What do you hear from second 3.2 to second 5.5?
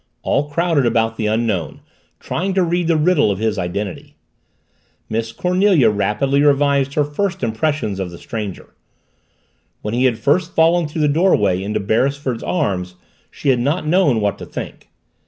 of his identity. Miss